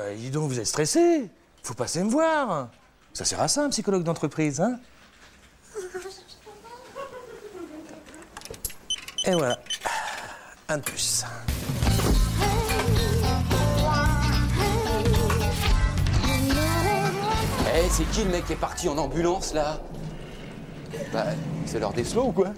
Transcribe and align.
Ben, 0.00 0.16
dis 0.16 0.30
donc, 0.30 0.48
vous 0.48 0.58
êtes 0.58 0.66
stressé. 0.66 1.28
Faut 1.62 1.74
passer 1.74 2.02
me 2.02 2.08
voir. 2.08 2.68
Ça 3.12 3.26
sert 3.26 3.40
à 3.40 3.48
ça, 3.48 3.64
un 3.64 3.68
psychologue 3.68 4.02
d'entreprise, 4.02 4.58
hein 4.58 4.80
Et 9.26 9.32
voilà. 9.32 9.58
Un 10.68 10.78
de 10.78 10.82
plus. 10.82 11.24
Eh, 17.74 17.88
c'est 17.90 18.04
qui 18.10 18.24
le 18.24 18.30
mec 18.30 18.46
qui 18.46 18.54
est 18.54 18.56
parti 18.56 18.88
en 18.88 18.96
ambulance 18.96 19.52
là? 19.52 19.80
Bah, 21.12 21.26
c'est 21.66 21.78
l'heure 21.78 21.92
des 21.92 22.04
slows 22.04 22.28
ou 22.28 22.32
quoi? 22.32 22.52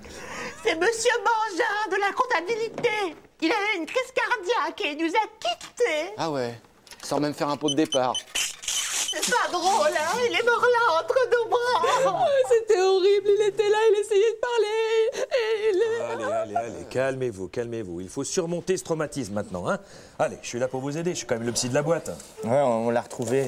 C'est 0.63 0.77
Monsieur 0.77 1.11
Mangin 1.19 1.91
de 1.91 2.01
la 2.01 2.13
comptabilité. 2.13 3.17
Il 3.41 3.51
a 3.51 3.55
eu 3.55 3.79
une 3.79 3.87
crise 3.87 4.13
cardiaque 4.15 4.81
et 4.85 4.93
il 4.93 5.05
nous 5.05 5.13
a 5.13 5.27
quittés. 5.41 6.15
Ah 6.17 6.31
ouais, 6.31 6.55
sans 7.03 7.21
même 7.21 7.35
faire 7.35 7.49
un 7.49 7.57
pot 7.57 7.69
de 7.71 7.75
départ. 7.75 8.17
C'est 8.35 9.31
pas 9.31 9.49
drôle, 9.53 9.91
hein 9.91 10.19
Il 10.27 10.35
est 10.35 10.43
mort 10.43 10.63
là, 10.63 11.01
entre 11.01 11.19
nos 11.31 11.49
bras. 11.49 12.27
C'était 12.49 12.81
horrible, 12.81 13.29
il 13.39 13.43
était 13.49 13.69
là, 13.69 13.79
il 13.91 13.99
essayait 14.01 14.33
de 14.33 14.39
parler. 14.41 15.27
Et 15.39 15.71
il 15.71 15.83
est... 15.83 16.01
Allez, 16.01 16.25
allez, 16.25 16.57
allez, 16.57 16.82
calmez-vous, 16.93 17.49
calmez-vous. 17.49 18.03
Il 18.03 18.09
faut 18.09 18.23
surmonter 18.23 18.77
ce 18.77 18.85
traumatisme 18.85 19.33
maintenant, 19.33 19.69
hein 19.69 19.79
Allez, 20.19 20.37
je 20.43 20.47
suis 20.49 20.59
là 20.59 20.69
pour 20.69 20.81
vous 20.83 20.99
aider, 20.99 21.11
je 21.13 21.17
suis 21.17 21.27
quand 21.27 21.37
même 21.37 21.47
le 21.47 21.53
psy 21.53 21.69
de 21.71 21.75
la 21.75 21.83
boîte. 21.83 22.11
Ouais, 22.45 22.51
on, 22.51 22.87
on 22.87 22.91
l'a 22.91 23.01
retrouvé 23.01 23.47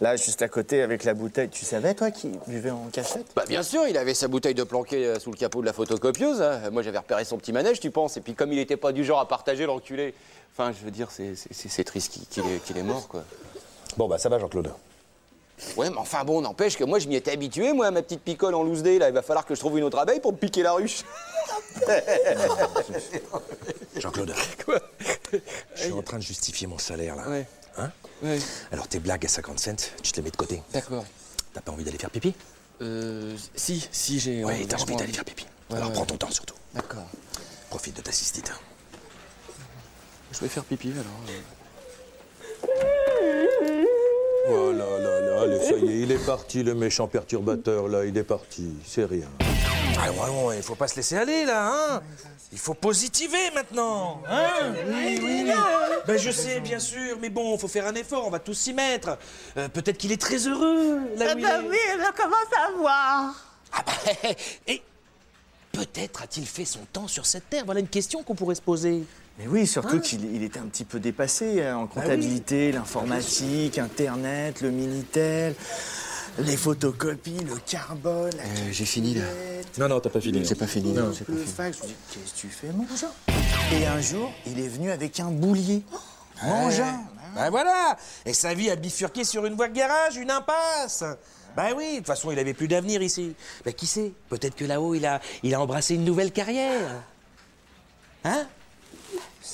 là, 0.00 0.16
juste 0.16 0.40
à 0.40 0.48
côté, 0.48 0.80
avec 0.80 1.04
la 1.04 1.12
bouteille. 1.12 1.50
Tu 1.50 1.64
savais, 1.66 1.94
toi, 1.94 2.10
qu'il 2.10 2.32
buvait 2.46 2.70
en 2.70 2.86
cachette? 2.90 3.26
Bah 3.36 3.44
bien 3.46 3.62
sûr, 3.62 3.86
il 3.86 3.96
avait 3.98 4.14
sa 4.14 4.28
bouteille 4.28 4.54
de 4.54 4.62
planqué 4.64 5.06
euh, 5.06 5.18
sous 5.18 5.30
le 5.30 5.36
capot 5.36 5.60
de 5.60 5.66
la 5.66 5.72
photocopieuse. 5.74 6.40
hein. 6.40 6.70
Moi 6.72 6.82
j'avais 6.82 6.98
repéré 6.98 7.24
son 7.24 7.36
petit 7.36 7.52
manège, 7.52 7.80
tu 7.80 7.90
penses. 7.90 8.16
Et 8.16 8.20
puis 8.22 8.34
comme 8.34 8.52
il 8.52 8.58
était 8.58 8.76
pas 8.78 8.92
du 8.92 9.04
genre 9.04 9.20
à 9.20 9.28
partager 9.28 9.66
l'enculé. 9.66 10.14
Enfin, 10.58 10.72
je 10.72 10.82
veux 10.84 10.90
dire, 10.90 11.10
c'est- 11.10 11.84
triste 11.84 12.18
qu'il 12.30 12.44
est, 12.46 12.64
qu'il 12.64 12.78
est 12.78 12.82
mort, 12.82 13.08
quoi. 13.08 13.24
Bon, 13.98 14.08
bah 14.08 14.16
ça 14.18 14.30
va, 14.30 14.38
Jean-Claude. 14.38 14.72
Ouais, 15.76 15.88
mais 15.90 15.96
enfin 15.96 16.22
bon, 16.24 16.40
n'empêche 16.42 16.76
que 16.76 16.84
moi 16.84 16.98
je 16.98 17.08
m'y 17.08 17.16
étais 17.16 17.30
habitué, 17.32 17.72
moi, 17.72 17.86
à 17.86 17.90
ma 17.90 18.02
petite 18.02 18.20
picole 18.22 18.54
en 18.54 18.62
loose 18.62 18.82
day, 18.82 18.98
là. 18.98 19.08
Il 19.08 19.14
va 19.14 19.22
falloir 19.22 19.46
que 19.46 19.54
je 19.54 19.60
trouve 19.60 19.78
une 19.78 19.84
autre 19.84 19.98
abeille 19.98 20.20
pour 20.20 20.32
me 20.32 20.36
piquer 20.38 20.62
la 20.62 20.72
ruche. 20.72 21.02
Jean-Claude. 23.96 24.34
Quoi 24.64 24.80
Je 25.32 25.82
suis 25.82 25.92
en 25.92 26.02
train 26.02 26.18
de 26.18 26.22
justifier 26.22 26.66
mon 26.66 26.78
salaire, 26.78 27.16
là. 27.16 27.28
Ouais. 27.28 27.46
Hein 27.78 27.90
Ouais, 28.22 28.38
Alors, 28.72 28.88
tes 28.88 28.98
blagues 28.98 29.26
à 29.26 29.28
50 29.28 29.58
cents, 29.58 29.74
tu 30.02 30.10
te 30.12 30.16
les 30.16 30.22
mets 30.22 30.30
de 30.30 30.36
côté. 30.36 30.62
d'accord. 30.72 31.04
T'as 31.52 31.60
pas 31.60 31.72
envie 31.72 31.84
d'aller 31.84 31.98
faire 31.98 32.10
pipi? 32.10 32.34
Euh. 32.82 33.34
Si, 33.54 33.86
si, 33.92 34.18
j'ai. 34.20 34.44
Ouais, 34.44 34.62
euh, 34.62 34.66
t'as 34.68 34.76
envie 34.80 34.96
d'aller 34.96 35.12
faire 35.12 35.24
pipi. 35.24 35.46
Ouais, 35.70 35.76
Alors, 35.76 35.88
ouais. 35.88 35.94
prends 35.94 36.04
ton 36.06 36.16
temps, 36.18 36.30
surtout. 36.30 36.54
D'accord. 36.74 37.06
Profite 37.70 37.96
de 37.96 38.02
ta 38.02 38.12
cystite. 38.12 38.52
Je 40.32 40.38
vais 40.40 40.48
faire 40.48 40.64
pipi 40.64 40.90
alors. 40.92 41.04
Oh 44.48 44.72
là 44.72 44.98
là 44.98 45.20
là, 45.20 45.40
allez, 45.42 45.58
ça 45.60 45.76
y 45.76 45.88
est, 45.90 46.00
il 46.02 46.12
est 46.12 46.24
parti, 46.24 46.62
le 46.62 46.74
méchant 46.74 47.08
perturbateur, 47.08 47.88
là, 47.88 48.04
il 48.04 48.16
est 48.16 48.22
parti, 48.22 48.68
c'est 48.84 49.04
rien. 49.04 49.26
Ah 49.98 50.10
vraiment, 50.12 50.52
il 50.52 50.62
faut 50.62 50.74
pas 50.74 50.86
se 50.88 50.96
laisser 50.96 51.16
aller, 51.16 51.44
là, 51.44 51.70
hein 51.96 52.02
Il 52.52 52.58
faut 52.58 52.74
positiver, 52.74 53.50
maintenant, 53.54 54.22
hein? 54.28 54.72
Oui, 54.86 55.18
oui, 55.22 55.44
oui. 55.46 55.52
Ben, 56.06 56.16
je 56.18 56.30
sais, 56.30 56.60
bien 56.60 56.78
sûr, 56.78 57.16
mais 57.20 57.28
bon, 57.30 57.56
faut 57.58 57.66
faire 57.68 57.86
un 57.86 57.94
effort, 57.94 58.26
on 58.26 58.30
va 58.30 58.38
tous 58.38 58.54
s'y 58.54 58.72
mettre. 58.72 59.18
Euh, 59.56 59.68
Peut-être 59.68 59.98
qu'il 59.98 60.12
est 60.12 60.20
très 60.20 60.36
heureux, 60.46 61.00
là 61.16 61.26
Eh 61.30 61.34
où 61.34 61.38
il 61.38 61.42
ben 61.42 61.64
est. 61.64 61.68
oui, 61.68 61.78
alors 61.94 62.12
comment 62.14 62.36
savoir 62.68 63.34
Ah 63.72 63.82
bah, 63.84 64.12
et 64.68 64.82
peut-être 65.72 66.22
a-t-il 66.22 66.46
fait 66.46 66.64
son 66.64 66.80
temps 66.92 67.08
sur 67.08 67.26
cette 67.26 67.48
terre? 67.50 67.64
Voilà 67.64 67.80
une 67.80 67.88
question 67.88 68.22
qu'on 68.22 68.34
pourrait 68.34 68.54
se 68.54 68.62
poser. 68.62 69.02
Mais 69.38 69.46
oui, 69.48 69.66
surtout 69.66 70.00
qu'il 70.00 70.34
il 70.34 70.42
était 70.42 70.58
un 70.58 70.66
petit 70.66 70.84
peu 70.84 70.98
dépassé 70.98 71.62
hein, 71.62 71.76
en 71.76 71.86
comptabilité, 71.86 72.72
l'informatique, 72.72 73.78
Internet, 73.78 74.62
le 74.62 74.70
Minitel, 74.70 75.54
les 76.38 76.56
photocopies, 76.56 77.44
le 77.46 77.56
carbone. 77.66 78.32
Euh, 78.34 78.68
j'ai 78.70 78.86
fini, 78.86 79.14
là. 79.14 79.24
Non, 79.78 79.88
non, 79.88 80.00
t'as 80.00 80.08
pas 80.08 80.20
fini. 80.20 80.44
C'est 80.46 80.54
pas 80.54 80.66
fini, 80.66 80.92
non, 80.92 81.12
c'est 81.12 81.24
pas 81.24 81.32
le 81.32 81.38
fini. 81.38 81.52
fax. 81.52 81.78
Je 81.78 81.82
me 81.82 81.88
dis, 81.88 81.94
qu'est-ce 82.12 82.32
que 82.32 82.38
tu 82.38 82.48
fais, 82.48 82.68
Mangin? 82.72 83.10
Et 83.72 83.86
un 83.86 84.00
jour, 84.00 84.32
il 84.46 84.58
est 84.58 84.68
venu 84.68 84.90
avec 84.90 85.20
un 85.20 85.30
boulier. 85.30 85.82
Mangin 86.42 87.00
Ben 87.34 87.48
voilà 87.50 87.96
Et 88.26 88.34
sa 88.34 88.52
vie 88.52 88.70
a 88.70 88.76
bifurqué 88.76 89.24
sur 89.24 89.46
une 89.46 89.54
voie 89.54 89.68
de 89.68 89.74
garage, 89.74 90.16
une 90.16 90.30
impasse 90.30 91.02
Ben 91.56 91.72
oui, 91.76 91.92
de 91.92 91.96
toute 91.98 92.06
façon, 92.06 92.30
il 92.30 92.38
avait 92.38 92.52
plus 92.54 92.68
d'avenir 92.68 93.02
ici. 93.02 93.34
Ben 93.64 93.72
qui 93.72 93.86
sait? 93.86 94.12
Peut-être 94.28 94.54
que 94.54 94.64
là-haut, 94.64 94.94
il 94.94 95.06
a, 95.06 95.20
il 95.42 95.54
a 95.54 95.60
embrassé 95.60 95.94
une 95.94 96.04
nouvelle 96.04 96.32
carrière. 96.32 97.02
Hein? 98.24 98.46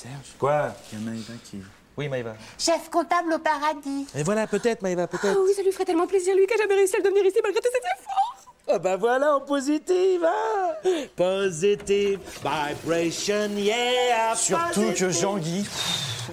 Serge, 0.03 0.35
Quoi 0.39 0.73
il 0.91 0.99
y 0.99 1.01
a 1.01 1.05
Maëva 1.11 1.33
qui... 1.49 1.61
Oui, 1.95 2.09
Maëva. 2.09 2.33
Chef 2.57 2.89
comptable 2.89 3.33
au 3.33 3.39
paradis. 3.39 4.07
Et 4.15 4.23
voilà, 4.23 4.47
peut-être, 4.47 4.81
Maëva, 4.81 5.03
Ah 5.03 5.07
peut-être. 5.07 5.39
oui, 5.45 5.53
ça 5.55 5.61
lui 5.61 5.71
ferait 5.71 5.85
tellement 5.85 6.07
plaisir, 6.07 6.35
lui, 6.35 6.45
qui 6.47 6.53
a 6.55 6.57
jamais 6.57 6.73
réussi 6.75 6.95
à 6.95 6.99
le 6.99 7.03
devenir 7.03 7.25
ici 7.25 7.37
malgré 7.43 7.61
tous 7.61 7.69
ses 7.71 7.77
efforts. 7.77 8.53
Ah 8.67 8.79
ben 8.79 8.95
voilà, 8.97 9.35
en 9.35 9.41
positive, 9.41 10.23
hein 10.25 10.89
Positive 11.15 12.19
vibration, 12.43 13.49
yeah 13.57 14.33
Surtout 14.35 14.93
que 14.97 15.09
Jean-Guy, 15.09 15.67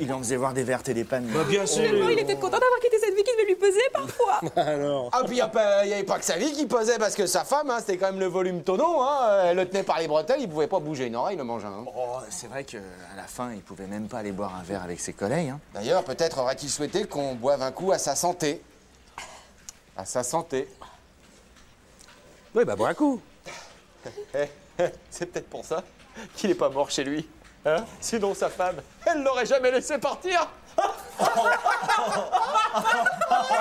il 0.01 0.13
en 0.13 0.19
faisait 0.19 0.37
voir 0.37 0.53
des 0.53 0.63
vertes 0.63 0.89
et 0.89 0.95
des 0.95 1.05
pas 1.05 1.21
mûres. 1.21 1.35
Bah, 1.39 1.45
bien 1.49 1.65
sûr 1.67 1.83
il 2.11 2.19
était 2.19 2.35
content 2.35 2.59
d'avoir 2.59 2.79
quitté 2.83 2.99
cette 2.99 3.15
vie 3.15 3.23
qui 3.25 3.33
devait 3.33 3.47
lui 3.47 3.55
peser 3.57 3.81
parfois. 3.93 4.41
Alors 4.63 5.11
Ah, 5.13 5.23
puis 5.27 5.39
il 5.39 5.87
n'y 5.89 5.93
avait 5.95 6.03
pas 6.05 6.19
que 6.19 6.25
sa 6.25 6.37
vie 6.37 6.53
qui 6.53 6.67
posait, 6.67 6.99
parce 6.99 7.15
que 7.15 7.27
sa 7.27 7.45
femme, 7.45 7.71
hein, 7.71 7.79
c'était 7.81 7.97
quand 7.97 8.07
même 8.11 8.21
le 8.21 8.27
volume 8.27 8.63
tonneau. 8.63 9.01
Hein, 9.01 9.43
elle 9.47 9.57
le 9.57 9.69
tenait 9.69 9.83
par 9.83 9.99
les 9.99 10.09
bretelles, 10.09 10.41
il 10.41 10.49
pouvait 10.49 10.67
pas 10.67 10.79
bouger 10.79 11.07
une 11.07 11.17
oreille, 11.17 11.37
le 11.37 11.45
mangin. 11.45 11.69
hein. 11.69 11.85
Oh, 11.87 12.19
c'est 12.29 12.47
vrai 12.49 12.65
qu'à 12.65 12.79
la 13.17 13.25
fin, 13.25 13.53
il 13.53 13.63
pouvait 13.63 13.87
même 13.87 14.07
pas 14.09 14.19
aller 14.19 14.33
boire 14.33 14.55
un 14.59 14.63
verre 14.63 14.83
avec 14.83 15.01
ses 15.01 15.13
collègues. 15.13 15.49
Hein. 15.51 15.61
D'ailleurs, 15.75 16.05
peut-être 16.05 16.39
aurait-il 16.39 16.69
souhaité 16.69 17.05
qu'on 17.05 17.35
boive 17.35 17.63
un 17.63 17.73
coup 17.73 17.93
à 17.93 17.99
sa 17.99 18.15
santé. 18.15 18.63
À 19.97 20.05
sa 20.05 20.23
santé. 20.23 20.69
Oui, 22.55 22.65
bah, 22.65 22.75
bois 22.77 22.89
un 22.89 22.95
coup 22.95 23.21
C'est 25.11 25.27
peut-être 25.27 25.49
pour 25.49 25.65
ça 25.65 25.83
qu'il 26.35 26.51
est 26.51 26.55
pas 26.55 26.69
mort 26.71 26.91
chez 26.91 27.05
lui. 27.05 27.29
Hein 27.67 27.85
Sinon, 28.01 28.35
sa 28.35 28.49
femme, 28.49 28.77
elle 29.07 29.23
l'aurait 29.23 29.47
jamais 29.47 29.71
laissé 29.71 29.99
partir. 29.99 30.49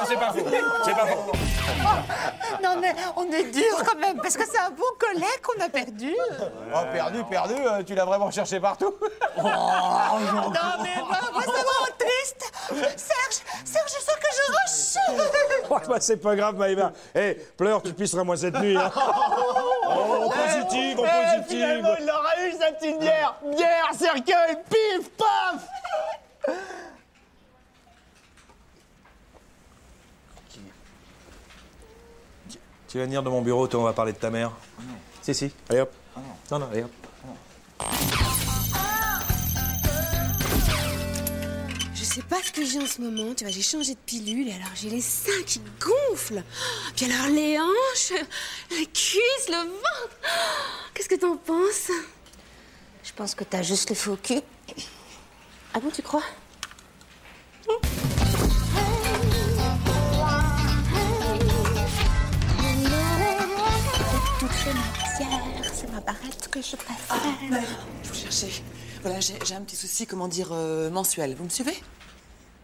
C'est 0.07 0.15
pas 0.15 0.31
faux 0.31 0.45
C'est 0.85 0.95
pas 0.95 1.05
faux 1.05 1.31
Non 2.63 2.79
mais 2.79 2.95
on 3.15 3.29
est 3.31 3.51
dur 3.51 3.83
quand 3.85 3.97
même, 3.99 4.17
parce 4.17 4.38
que 4.38 4.45
c'est 4.45 4.59
un 4.59 4.69
bon 4.69 4.83
collègue 4.97 5.41
qu'on 5.43 5.61
a 5.61 5.69
perdu. 5.69 6.13
Oh, 6.73 6.79
perdu, 6.91 7.23
perdu, 7.29 7.53
euh, 7.55 7.83
tu 7.83 7.95
l'as 7.95 8.05
vraiment 8.05 8.31
cherché 8.31 8.59
partout. 8.59 8.95
Non 9.38 9.43
mais 10.81 10.95
moi, 10.97 11.17
moi, 11.33 11.41
c'est 11.43 11.51
vraiment 11.51 11.89
triste. 11.97 12.51
Serge, 12.69 13.41
Serge, 13.65 13.88
je 13.88 14.03
sens 14.03 14.15
que 14.15 14.29
je 14.35 14.51
rush. 14.51 15.19
Oh, 15.69 15.77
bah, 15.88 15.97
c'est 15.99 16.17
pas 16.17 16.35
grave, 16.35 16.55
Maëva. 16.55 16.91
Eh, 17.15 17.35
pleure, 17.55 17.81
tu 17.81 17.93
pisseras 17.93 18.23
moins 18.23 18.35
cette 18.35 18.59
nuit. 18.59 18.77
Hein. 18.77 18.91
Oh, 19.91 20.29
positive, 20.29 20.97
oh, 21.00 21.03
positive. 21.03 21.83
Petite 22.79 22.99
bière. 22.99 23.35
Bière, 23.55 23.91
cercueil, 23.97 24.57
pif, 24.69 25.09
paf. 25.17 25.67
Tu 32.87 32.97
vas 32.97 33.03
venir 33.03 33.21
de 33.21 33.29
mon 33.29 33.41
bureau, 33.43 33.67
toi, 33.67 33.81
on 33.81 33.83
va 33.83 33.93
parler 33.93 34.13
de 34.13 34.17
ta 34.17 34.31
mère. 34.31 34.51
Si, 35.21 35.35
si. 35.35 35.51
Allez 35.69 35.81
hop. 35.81 35.93
Non, 36.49 36.57
non, 36.59 36.69
allez 36.71 36.83
hop. 36.83 36.91
Je 41.93 42.03
sais 42.03 42.23
pas 42.23 42.41
ce 42.41 42.51
que 42.51 42.65
j'ai 42.65 42.79
en 42.79 42.87
ce 42.87 42.99
moment, 42.99 43.35
tu 43.35 43.43
vois, 43.43 43.53
j'ai 43.53 43.61
changé 43.61 43.93
de 43.93 43.99
pilule 43.99 44.47
et 44.47 44.53
alors 44.53 44.71
j'ai 44.73 44.89
les 44.89 45.01
seins 45.01 45.43
qui 45.45 45.61
gonflent. 45.79 46.41
Puis 46.95 47.05
alors 47.05 47.27
les 47.27 47.59
hanches, 47.59 48.13
les 48.71 48.87
cuisses, 48.87 49.47
le 49.49 49.67
ventre. 49.67 50.17
Qu'est-ce 50.95 51.09
que 51.09 51.15
t'en 51.15 51.37
penses? 51.37 51.91
Je 53.09 53.13
pense 53.15 53.33
que 53.35 53.44
t'as 53.44 53.63
juste 53.63 53.89
le 53.89 53.95
faux 53.95 54.15
cul. 54.21 54.41
Ah 55.73 55.79
bon, 55.79 55.89
tu 55.89 56.03
crois? 56.03 56.23
Toutes 64.39 66.01
barrette 66.06 66.47
que 66.50 66.61
je 66.61 66.75
préfère. 66.75 67.17
Je 68.03 68.09
vous 68.09 68.15
cherchais. 68.15 68.61
Voilà, 69.01 69.19
j'ai 69.19 69.35
j'ai 69.45 69.55
un 69.55 69.62
petit 69.62 69.75
souci, 69.75 70.05
comment 70.07 70.27
dire, 70.27 70.50
euh, 70.51 70.89
mensuel. 70.89 71.35
Vous 71.35 71.44
me 71.45 71.50
suivez? 71.50 71.77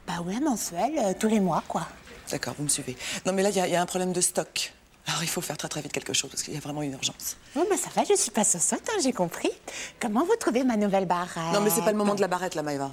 Bah 0.08 0.22
ouais, 0.26 0.40
mensuel, 0.40 0.94
euh, 0.98 1.14
tous 1.20 1.28
les 1.28 1.40
mois, 1.40 1.64
quoi. 1.68 1.88
D'accord, 2.32 2.56
vous 2.58 2.64
me 2.64 2.70
suivez. 2.70 2.96
Non, 3.26 3.34
mais 3.34 3.44
là, 3.44 3.50
il 3.50 3.56
y, 3.56 3.60
a- 3.60 3.68
il 3.68 3.74
y 3.74 3.76
a 3.76 3.82
un 3.82 3.86
problème 3.86 4.14
de 4.14 4.22
stock. 4.22 4.74
Alors, 5.08 5.22
il 5.24 5.30
faut 5.30 5.42
faire 5.42 5.58
très 5.58 5.68
très 5.68 5.82
vite 5.82 5.92
quelque 5.92 6.14
chose 6.14 6.30
parce 6.32 6.42
qu'il 6.42 6.54
y 6.54 6.58
a 6.58 6.60
vraiment 6.60 6.82
une 6.82 6.94
urgence. 6.94 7.38
Bon, 7.56 7.66
bah 7.70 7.78
ça 7.78 7.90
va, 7.96 8.04
je 8.04 8.16
suis 8.20 8.32
pas 8.32 8.44
sosote, 8.44 8.82
hein, 8.90 9.00
j'ai 9.04 9.14
compris. 9.14 9.52
Comment 10.00 10.26
vous 10.26 10.36
trouvez 10.40 10.64
ma 10.64 10.78
nouvelle 10.78 11.06
barrette 11.06 11.54
Non, 11.54 11.62
mais 11.62 11.70
c'est 11.70 11.84
pas 11.84 11.92
le 11.92 11.98
moment 11.98 12.16
de 12.16 12.22
la 12.22 12.28
barrette, 12.28 12.56
là, 12.56 12.64
Maëva. 12.64 12.92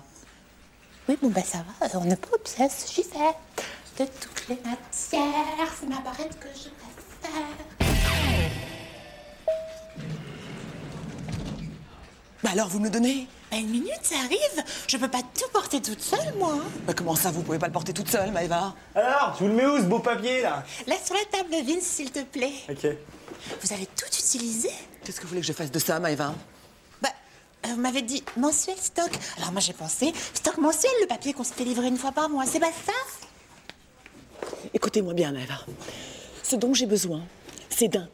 Oui, 1.09 1.17
bon, 1.23 1.31
bah 1.31 1.43
ça 1.43 1.59
va, 1.81 1.87
euh, 1.87 1.91
on 1.94 2.05
n'est 2.05 2.17
pas 2.17 2.29
pièces, 2.44 2.93
j'y 2.94 3.03
vais. 3.03 4.05
De 4.05 4.11
toutes 4.20 4.49
les 4.49 4.56
matières, 4.56 5.73
c'est 5.81 5.88
ma 5.88 6.00
barrette 6.00 6.38
que 6.38 6.49
je 6.55 6.69
préfère. 6.69 7.93
Bah 12.43 12.50
alors, 12.53 12.69
vous 12.69 12.79
me 12.79 12.85
le 12.85 12.91
donnez? 12.91 13.26
Bah 13.52 13.58
une 13.58 13.69
minute, 13.69 14.00
ça 14.02 14.14
arrive. 14.25 14.64
Je 14.88 14.96
peux 14.96 15.08
pas 15.08 15.20
tout 15.20 15.49
porter 15.52 15.82
toute 15.82 16.00
seule, 16.00 16.32
moi. 16.38 16.54
Bah 16.87 16.94
comment 16.96 17.14
ça, 17.14 17.31
vous 17.31 17.43
pouvez 17.43 17.58
pas 17.58 17.66
le 17.66 17.72
porter 17.72 17.93
toute 17.93 18.08
seule, 18.10 18.31
Maëva 18.32 18.75
Alors, 18.94 19.34
tu 19.37 19.44
le 19.46 19.52
mets 19.52 19.66
où 19.66 19.76
ce 19.76 19.82
beau 19.82 19.99
papier 19.99 20.40
là? 20.40 20.64
Laisse 20.87 21.04
sur 21.04 21.14
la 21.14 21.25
table, 21.31 21.50
Vince, 21.62 21.82
s'il 21.84 22.10
te 22.10 22.20
plaît. 22.25 22.54
Ok. 22.70 22.87
Vous 23.60 23.72
avez 23.75 23.84
tout 23.87 24.06
utilisé? 24.06 24.70
Qu'est-ce 25.04 25.19
que 25.19 25.25
vous 25.25 25.28
voulez 25.28 25.43
que 25.43 25.46
je 25.46 25.52
fasse 25.52 25.70
de 25.70 25.78
ça, 25.78 26.00
Maëva? 26.00 26.34
Bah, 27.02 27.10
euh, 27.66 27.69
vous 27.75 27.81
m'avez 27.81 28.00
dit 28.00 28.25
mensuel 28.38 28.78
stock. 28.78 29.10
Alors 29.37 29.52
moi 29.52 29.60
j'ai 29.60 29.75
pensé 29.75 30.14
stock 30.32 30.56
mensuel, 30.56 30.90
le 31.02 31.06
papier 31.06 31.34
qu'on 31.34 31.44
se 31.44 31.52
fait 31.52 31.64
livrer 31.64 31.88
une 31.88 31.98
fois 31.98 32.12
par 32.12 32.31
mois, 32.31 32.46
c'est 32.46 32.58
pas 32.60 32.72
ça? 32.87 34.48
Écoutez-moi 34.72 35.12
bien, 35.12 35.31
Maëva. 35.31 35.58
Ce 36.43 36.56
dont 36.56 36.72
j'ai 36.72 36.87
besoin, 36.87 37.20
c'est 37.69 37.88
d'un 37.88 38.08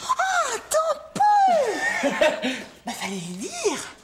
Ah, 0.00 0.56
tampon 0.70 1.20
Bah 2.84 2.92
fallait 2.92 3.14
le 3.14 3.36
dire 3.38 3.94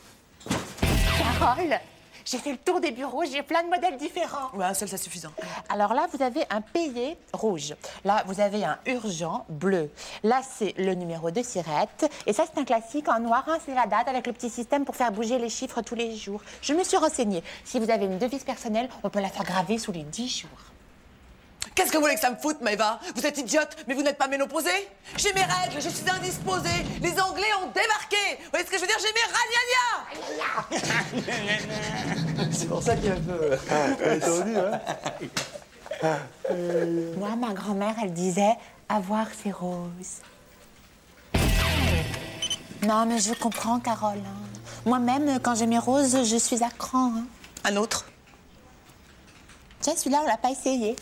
Carole, 1.38 1.78
j'ai 2.24 2.38
fait 2.38 2.52
le 2.52 2.58
tour 2.58 2.80
des 2.80 2.90
bureaux, 2.92 3.24
j'ai 3.24 3.42
plein 3.42 3.62
de 3.62 3.68
modèles 3.68 3.96
différents. 3.96 4.50
Ouais, 4.54 4.64
un 4.64 4.74
seul, 4.74 4.88
ça 4.88 4.96
suffisant. 4.96 5.30
Alors 5.68 5.94
là, 5.94 6.06
vous 6.12 6.22
avez 6.22 6.44
un 6.50 6.60
payé 6.60 7.16
rouge. 7.32 7.74
Là, 8.04 8.22
vous 8.26 8.40
avez 8.40 8.64
un 8.64 8.78
urgent 8.86 9.44
bleu. 9.48 9.90
Là, 10.22 10.40
c'est 10.58 10.74
le 10.78 10.94
numéro 10.94 11.30
de 11.30 11.42
sirette. 11.42 12.10
Et 12.26 12.32
ça, 12.32 12.44
c'est 12.46 12.60
un 12.60 12.64
classique 12.64 13.08
en 13.08 13.20
noir. 13.20 13.44
hein, 13.48 13.58
c'est 13.64 13.74
la 13.74 13.86
date 13.86 14.08
avec 14.08 14.26
le 14.26 14.32
petit 14.32 14.50
système 14.50 14.84
pour 14.84 14.96
faire 14.96 15.12
bouger 15.12 15.38
les 15.38 15.48
chiffres 15.50 15.80
tous 15.82 15.94
les 15.94 16.14
jours. 16.16 16.40
Je 16.62 16.72
me 16.74 16.84
suis 16.84 16.96
renseignée. 16.96 17.42
Si 17.64 17.78
vous 17.80 17.90
avez 17.90 18.04
une 18.04 18.18
devise 18.18 18.44
personnelle, 18.44 18.88
on 19.02 19.10
peut 19.10 19.20
la 19.20 19.28
faire 19.28 19.44
graver 19.44 19.78
sous 19.78 19.92
les 19.92 20.02
10 20.04 20.40
jours. 20.40 20.50
Qu'est-ce 21.80 21.92
que 21.92 21.96
vous 21.96 22.02
voulez 22.02 22.14
que 22.16 22.20
ça 22.20 22.28
me 22.30 22.36
foute, 22.36 22.60
Maëva 22.60 23.00
Vous 23.16 23.24
êtes 23.24 23.38
idiote, 23.38 23.74
mais 23.88 23.94
vous 23.94 24.02
n'êtes 24.02 24.18
pas 24.18 24.28
ménopausée 24.28 24.86
J'ai 25.16 25.32
mes 25.32 25.40
règles, 25.40 25.80
je 25.80 25.88
suis 25.88 26.10
indisposée. 26.10 26.68
Les 27.00 27.18
Anglais 27.18 27.46
ont 27.62 27.68
débarqué. 27.68 28.18
Vous 28.38 28.50
voyez 28.50 28.66
ce 28.66 28.70
que 28.70 28.76
je 28.76 28.82
veux 28.82 28.86
dire 28.86 28.98
J'ai 29.00 29.14
mes 29.14 30.36
ragnagnas 30.36 32.52
C'est 32.52 32.68
pour 32.68 32.82
ça 32.82 32.94
qu'il 32.96 33.06
y 33.06 33.08
a 33.08 33.14
un 33.14 33.20
peu. 33.20 33.56
euh, 34.02 34.14
étendu, 34.14 34.56
hein 36.02 36.18
Moi, 37.16 37.34
ma 37.36 37.54
grand-mère, 37.54 37.94
elle 38.02 38.12
disait 38.12 38.58
avoir 38.86 39.28
ses 39.42 39.50
roses. 39.50 40.20
Non, 42.82 43.06
mais 43.06 43.20
je 43.20 43.32
comprends, 43.32 43.80
Carole. 43.80 44.18
hein. 44.18 44.36
Moi-même, 44.84 45.40
quand 45.40 45.54
j'ai 45.54 45.66
mes 45.66 45.78
roses, 45.78 46.24
je 46.24 46.36
suis 46.36 46.62
à 46.62 46.68
cran. 46.68 47.06
hein. 47.16 47.24
Un 47.64 47.76
autre? 47.76 48.04
Tiens, 49.80 49.94
celui-là, 49.96 50.20
on 50.24 50.28
l'a 50.28 50.36
pas 50.36 50.50
essayé. 50.50 50.94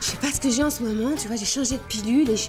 Je 0.00 0.06
sais 0.06 0.16
pas 0.16 0.32
ce 0.32 0.40
que 0.40 0.50
j'ai 0.50 0.64
en 0.64 0.70
ce 0.70 0.82
moment, 0.82 1.14
tu 1.16 1.28
vois, 1.28 1.36
j'ai 1.36 1.44
changé 1.44 1.76
de 1.76 1.82
pilule 1.82 2.30
et 2.30 2.36
je... 2.36 2.48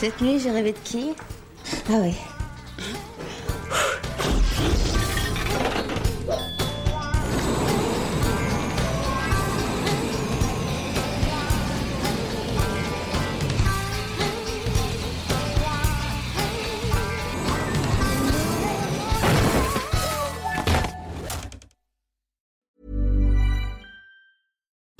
Cette 0.00 0.20
nuit, 0.20 0.38
j'ai 0.40 0.50
rêvé 0.50 0.72
de 0.72 0.78
qui? 0.78 1.14
Ah 1.90 1.94
oui. 2.00 2.14